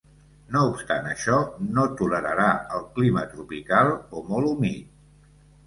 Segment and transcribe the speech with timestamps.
[0.53, 1.35] No obstant això,
[1.75, 2.47] no tolerarà
[2.79, 5.33] el clima tropical o molt humit.